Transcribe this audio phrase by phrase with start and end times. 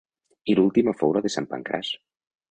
[0.53, 1.91] I l'última fou la de Sant Pancraç.